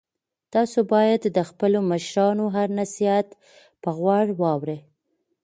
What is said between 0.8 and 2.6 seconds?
باید د خپلو مشرانو